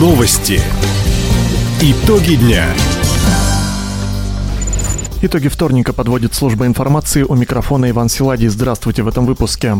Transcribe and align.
Новости. 0.00 0.58
Итоги 1.82 2.36
дня. 2.36 2.64
Итоги 5.20 5.48
вторника 5.48 5.92
подводит 5.92 6.32
служба 6.32 6.64
информации. 6.64 7.22
У 7.22 7.34
микрофона 7.34 7.90
Иван 7.90 8.08
Силадий. 8.08 8.48
Здравствуйте 8.48 9.02
в 9.02 9.08
этом 9.08 9.26
выпуске. 9.26 9.76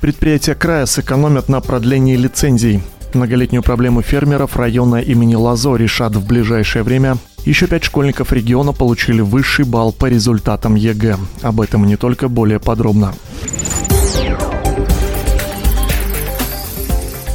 Предприятия 0.00 0.54
края 0.54 0.86
сэкономят 0.86 1.50
на 1.50 1.60
продлении 1.60 2.16
лицензий. 2.16 2.80
Многолетнюю 3.12 3.62
проблему 3.62 4.00
фермеров 4.00 4.56
района 4.56 5.02
имени 5.02 5.34
Лазо 5.34 5.76
решат 5.76 6.16
в 6.16 6.26
ближайшее 6.26 6.82
время. 6.82 7.18
Еще 7.44 7.66
пять 7.66 7.84
школьников 7.84 8.32
региона 8.32 8.72
получили 8.72 9.20
высший 9.20 9.66
балл 9.66 9.92
по 9.92 10.06
результатам 10.06 10.76
ЕГЭ. 10.76 11.18
Об 11.42 11.60
этом 11.60 11.84
и 11.86 11.89
не 11.89 11.96
только 11.96 12.28
более 12.28 12.58
подробно. 12.58 13.12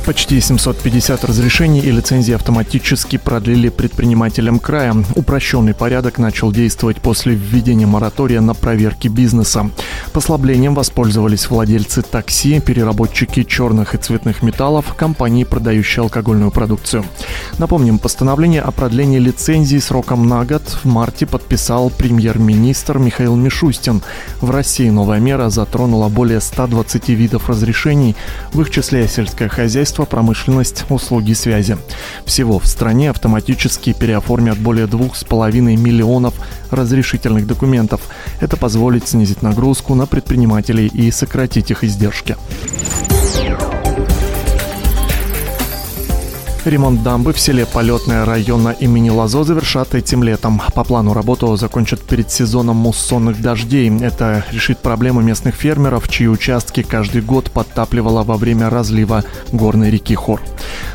Почти 0.07 0.39
750 0.39 1.25
разрешений 1.25 1.81
и 1.81 1.91
лицензий 1.91 2.33
автоматически 2.33 3.17
продлили 3.17 3.67
предпринимателям 3.67 4.57
края. 4.57 4.95
Упрощенный 5.15 5.73
порядок 5.73 6.17
начал 6.17 6.53
действовать 6.53 7.01
после 7.01 7.35
введения 7.35 7.85
моратория 7.85 8.39
на 8.39 8.53
проверки 8.53 9.09
бизнеса. 9.09 9.69
Послаблением 10.13 10.75
воспользовались 10.75 11.49
владельцы 11.49 12.03
такси, 12.03 12.61
переработчики 12.61 13.43
черных 13.43 13.95
и 13.95 13.97
цветных 13.97 14.43
металлов, 14.43 14.93
компании, 14.93 15.43
продающие 15.43 16.03
алкогольную 16.03 16.51
продукцию. 16.51 17.03
Напомним, 17.57 17.99
постановление 17.99 18.61
о 18.61 18.71
продлении 18.71 19.19
лицензии 19.19 19.77
сроком 19.77 20.25
на 20.29 20.45
год 20.45 20.63
в 20.83 20.85
марте 20.85 21.25
подписал 21.25 21.89
премьер-министр 21.89 22.97
Михаил 22.97 23.35
Мишустин. 23.35 24.01
В 24.39 24.51
России 24.51 24.89
новая 24.89 25.19
мера 25.19 25.49
затронула 25.49 26.07
более 26.07 26.39
120 26.39 27.09
видов 27.09 27.49
разрешений, 27.49 28.15
в 28.53 28.61
их 28.61 28.69
числе 28.69 29.05
сельское 29.09 29.49
хозяйство, 29.49 29.96
производство, 29.97 30.05
промышленность, 30.05 30.85
услуги 30.89 31.33
связи. 31.33 31.77
Всего 32.25 32.59
в 32.59 32.67
стране 32.67 33.09
автоматически 33.09 33.93
переоформят 33.93 34.57
более 34.57 34.85
2,5 34.85 35.77
миллионов 35.77 36.33
разрешительных 36.71 37.47
документов. 37.47 38.01
Это 38.41 38.57
позволит 38.57 39.07
снизить 39.07 39.41
нагрузку 39.41 39.95
на 39.95 40.05
предпринимателей 40.05 40.87
и 40.87 41.11
сократить 41.11 41.71
их 41.71 41.83
издержки. 41.83 42.35
Ремонт 46.67 47.01
дамбы 47.01 47.31
в 47.31 47.39
селе 47.39 47.65
Полетное 47.65 48.25
района 48.25 48.75
имени 48.77 49.09
Лазо 49.09 49.45
завершат 49.45 49.95
этим 49.95 50.21
летом. 50.21 50.61
По 50.75 50.83
плану 50.83 51.13
работу 51.13 51.55
закончат 51.55 52.01
перед 52.01 52.29
сезоном 52.29 52.75
муссонных 52.75 53.41
дождей. 53.41 53.89
Это 54.01 54.43
решит 54.51 54.79
проблему 54.79 55.21
местных 55.21 55.55
фермеров, 55.55 56.09
чьи 56.09 56.27
участки 56.27 56.83
каждый 56.83 57.21
год 57.21 57.51
подтапливало 57.51 58.23
во 58.23 58.35
время 58.35 58.69
разлива 58.69 59.23
горной 59.53 59.91
реки 59.91 60.13
Хор. 60.13 60.41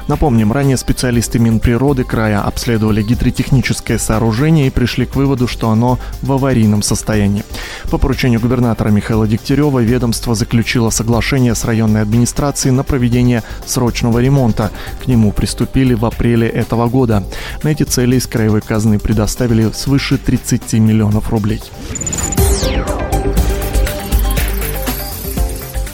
Напомним, 0.09 0.53
ранее 0.53 0.77
специалисты 0.77 1.39
Минприроды 1.39 2.05
края 2.05 2.41
обследовали 2.41 3.03
гидротехническое 3.03 3.99
сооружение 3.99 4.67
и 4.67 4.71
пришли 4.71 5.07
к 5.07 5.15
выводу, 5.15 5.47
что 5.47 5.71
оно 5.71 5.99
в 6.23 6.33
аварийном 6.33 6.83
состоянии. 6.83 7.45
По 7.91 7.99
поручению 7.99 8.41
губернатора 8.41 8.91
Михаила 8.91 9.27
Дегтярева 9.27 9.81
ведомство 9.81 10.35
заключило 10.35 10.91
соглашение 10.91 11.55
с 11.55 11.65
районной 11.65 12.03
администрацией 12.03 12.73
на 12.73 12.83
проведение 12.83 13.43
срочного 13.67 14.19
ремонта. 14.19 14.71
К 15.03 15.07
нему 15.07 15.33
приступили 15.33 15.95
в 15.95 16.05
апреле 16.05 16.49
этого 16.49 16.89
года. 16.89 17.23
На 17.63 17.69
эти 17.69 17.85
цели 17.85 18.17
из 18.17 18.27
краевой 18.27 18.61
казны 18.61 18.99
предоставили 18.99 19.71
свыше 19.73 20.19
30 20.19 20.75
миллионов 20.75 21.31
рублей. 21.31 21.63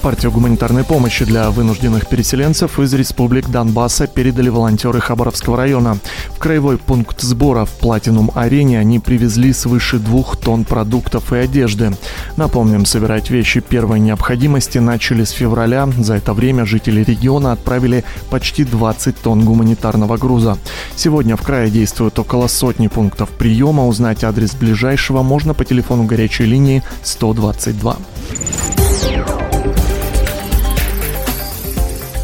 Партию 0.03 0.31
гуманитарной 0.31 0.85
помощи 0.85 1.25
для 1.25 1.51
вынужденных 1.51 2.07
переселенцев 2.07 2.79
из 2.79 2.95
республик 2.95 3.49
Донбасса 3.49 4.07
передали 4.07 4.49
волонтеры 4.49 5.01
Хабаровского 5.01 5.57
района. 5.57 5.99
В 6.29 6.39
краевой 6.39 6.79
пункт 6.79 7.21
сбора 7.21 7.65
в 7.65 7.71
Платинум-арене 7.73 8.79
они 8.79 9.01
привезли 9.01 9.53
свыше 9.53 9.99
двух 9.99 10.37
тонн 10.37 10.65
продуктов 10.65 11.33
и 11.33 11.39
одежды. 11.39 11.93
Напомним, 12.37 12.87
собирать 12.87 13.31
вещи 13.31 13.61
первой 13.61 13.99
необходимости 13.99 14.79
начали 14.79 15.25
с 15.25 15.31
февраля. 15.31 15.89
За 15.99 16.15
это 16.15 16.33
время 16.33 16.65
жители 16.65 17.03
региона 17.03 17.53
отправили 17.53 18.05
почти 18.31 18.65
20 18.65 19.17
тонн 19.17 19.45
гуманитарного 19.45 20.17
груза. 20.17 20.59
Сегодня 20.97 21.37
в 21.37 21.43
крае 21.43 21.71
действуют 21.71 22.19
около 22.19 22.47
сотни 22.47 22.87
пунктов 22.87 23.31
приема. 23.31 23.87
Узнать 23.87 24.23
адрес 24.23 24.55
ближайшего 24.55 25.23
можно 25.23 25.55
по 25.55 25.65
телефону 25.65 26.05
горячей 26.05 26.45
линии 26.45 26.83
122. 27.03 27.97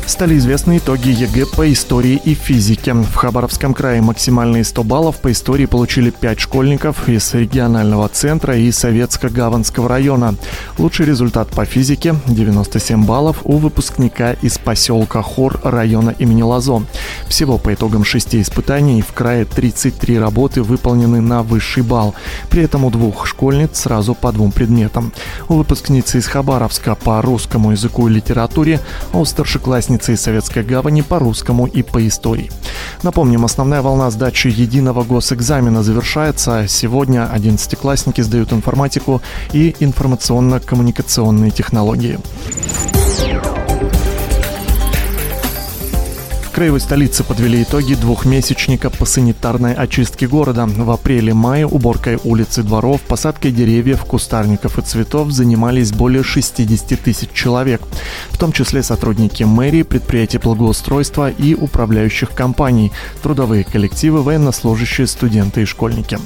Стали 0.06 0.37
известны 0.37 0.78
итоги 0.78 1.09
ЕГЭ 1.09 1.47
по 1.56 1.72
истории 1.72 2.20
и 2.25 2.34
физике. 2.34 2.92
В 2.92 3.15
Хабаровском 3.15 3.72
крае 3.72 4.03
максимальные 4.03 4.62
100 4.62 4.84
баллов 4.84 5.16
по 5.16 5.32
истории 5.32 5.65
получили 5.65 6.10
5 6.10 6.41
школьников 6.41 7.09
из 7.09 7.32
регионального 7.32 8.06
центра 8.09 8.54
и 8.54 8.69
Советско-Гаванского 8.69 9.88
района. 9.88 10.34
Лучший 10.76 11.06
результат 11.06 11.48
по 11.48 11.65
физике– 11.65 12.16
97 12.26 13.06
баллов 13.06 13.38
у 13.44 13.56
выпускника 13.56 14.34
из 14.34 14.59
поселка 14.59 15.22
Хор 15.22 15.59
района 15.65 16.15
имени 16.19 16.42
Лазо. 16.42 16.82
Всего 17.28 17.56
по 17.56 17.72
итогам 17.72 18.04
шести 18.04 18.42
испытаний 18.42 19.00
в 19.00 19.12
крае 19.15 19.47
33 19.47 20.19
работы 20.19 20.62
выполнены 20.62 21.22
на 21.22 21.42
высший 21.42 21.82
балл. 21.82 22.15
При 22.50 22.62
этом 22.62 22.84
у 22.84 22.91
двух 22.91 23.26
школьниц 23.26 23.81
сразу 23.81 24.15
по 24.15 24.32
двум 24.32 24.53
предметам. 24.53 25.12
У 25.48 25.54
выпускницы 25.54 26.19
из 26.19 26.26
Хабаровска 26.26 26.94
по 26.94 27.22
русскому 27.22 27.72
языку 27.72 28.06
и 28.06 28.12
литературе, 28.12 28.81
а 29.12 29.19
у 29.19 29.25
старшеклассницы 29.25 29.94
участницы 29.94 30.12
из 30.12 30.21
Советской 30.21 30.62
Гавани 30.62 31.03
по 31.03 31.19
русскому 31.19 31.66
и 31.66 31.82
по 31.82 32.06
истории. 32.06 32.50
Напомним, 33.03 33.44
основная 33.44 33.82
волна 33.82 34.10
сдачи 34.10 34.49
единого 34.49 35.05
госэкзамена 35.05 35.82
завершается. 35.82 36.66
Сегодня 36.69 37.31
одиннадцатиклассники 37.31 38.21
сдают 38.21 38.53
информатику 38.53 39.22
и 39.53 39.75
информационно-коммуникационные 39.81 41.50
технологии. 41.50 42.19
Краевой 46.54 46.78
столице 46.78 47.25
подвели 47.25 47.65
итоги 47.65 47.94
двухмесячника 47.94 48.88
по 48.88 49.04
санитарной 49.04 49.75
очистке 49.75 50.28
города. 50.28 50.66
В 50.66 50.88
апреле-мае 50.88 51.66
уборкой 51.66 52.20
улиц 52.22 52.59
и 52.59 52.62
дворов, 52.62 53.00
посадкой 53.00 53.50
деревьев, 53.50 54.04
кустарников 54.04 54.78
и 54.78 54.82
цветов 54.82 55.32
занимались 55.32 55.91
более 55.91 56.22
60 56.22 57.00
тысяч 57.00 57.31
человек, 57.32 57.82
в 58.31 58.38
том 58.38 58.53
числе 58.53 58.84
сотрудники 58.84 59.42
мэрии, 59.42 59.82
предприятий 59.82 60.38
благоустройства 60.38 61.28
и 61.28 61.54
управляющих 61.54 62.31
компаний, 62.31 62.92
трудовые 63.21 63.65
коллективы, 63.65 64.22
военнослужащие, 64.22 65.09
студенты 65.09 65.62
и 65.62 65.65
школьники. 65.65 66.21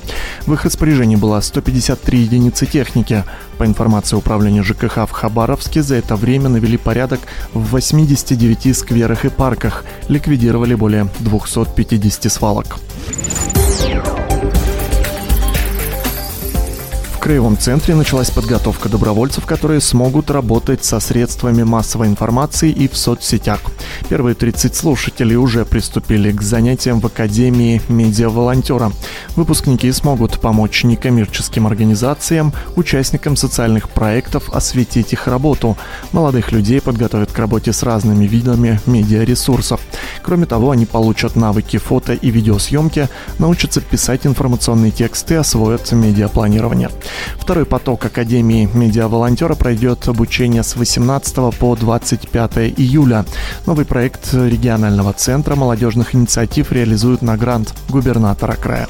В 0.45 0.53
их 0.53 0.67
распоряжении 0.67 1.17
было 1.17 1.41
153 1.41 2.19
единицы 2.19 2.67
техники. 2.67 3.25
По 3.57 3.65
информации 3.65 4.15
управления 4.15 4.63
ЖКХ 4.63 5.09
в 5.09 5.11
Хабаровске, 5.11 5.83
за 5.83 5.97
это 5.97 6.17
время 6.17 6.49
навели 6.49 6.77
порядок 6.77 7.21
в 7.55 7.71
89 7.71 8.77
скверах 8.77 9.25
и 9.25 9.31
парках, 9.31 9.85
ликвидировали 10.19 10.75
более 10.75 11.09
250 11.21 12.33
свалок. 12.33 12.79
краевом 17.29 17.59
центре 17.59 17.95
началась 17.95 18.31
подготовка 18.31 18.89
добровольцев, 18.89 19.45
которые 19.45 19.83
смогут 19.83 20.31
работать 20.31 20.83
со 20.83 20.99
средствами 20.99 21.63
массовой 21.63 22.07
информации 22.07 22.71
и 22.71 22.89
в 22.89 22.97
соцсетях. 22.97 23.61
Первые 24.09 24.35
30 24.35 24.75
слушателей 24.75 25.37
уже 25.37 25.67
приступили 25.67 26.33
к 26.33 26.41
занятиям 26.41 27.01
в 27.01 27.07
Академии 27.07 27.83
медиа-волонтера. 27.89 28.93
Выпускники 29.37 29.93
смогут 29.93 30.41
помочь 30.41 30.85
некоммерческим 30.85 31.67
организациям, 31.67 32.55
участникам 32.77 33.37
социальных 33.37 33.91
проектов 33.91 34.49
осветить 34.49 35.13
их 35.13 35.27
работу. 35.27 35.77
Молодых 36.13 36.51
людей 36.51 36.81
подготовят 36.81 37.31
к 37.31 37.39
работе 37.39 37.75
с 37.75 37.83
разными 37.83 38.27
видами 38.27 38.81
медиаресурсов. 38.87 39.83
Кроме 40.29 40.45
того, 40.45 40.73
они 40.73 40.85
получат 40.85 41.37
навыки 41.37 41.79
фото 41.79 42.13
и 42.13 42.31
видеосъемки, 42.31 43.09
научатся 43.39 43.81
писать 43.81 44.27
информационные 44.27 44.91
тексты, 44.91 45.37
освоят 45.37 45.91
медиапланирование. 45.91 46.91
Второй 47.39 47.65
поток 47.65 48.05
Академии 48.05 48.69
медиаволонтера 48.75 49.55
пройдет 49.55 50.07
обучение 50.07 50.63
с 50.63 50.77
18 50.77 51.59
по 51.59 51.75
25 51.75 52.59
июля. 52.77 53.25
Новый 53.65 53.87
проект 53.87 54.35
регионального 54.35 55.15
центра 55.15 55.57
молодежных 55.57 56.15
инициатив 56.15 56.73
реализуют 56.73 57.23
на 57.23 57.39
грант 57.39 57.73
губернатора 57.89 58.53
края. 58.53 58.87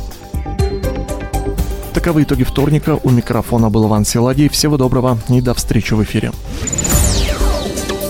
Таковы 1.94 2.25
итоги 2.25 2.43
вторника. 2.43 2.99
У 3.00 3.11
микрофона 3.11 3.70
был 3.70 3.87
Иван 3.87 4.05
Силадий. 4.05 4.49
Всего 4.49 4.76
доброго 4.76 5.17
и 5.29 5.40
до 5.40 5.55
встречи 5.55 5.94
в 5.94 6.02
эфире. 6.02 6.32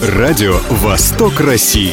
Радио 0.00 0.56
«Восток 0.70 1.40
России». 1.40 1.92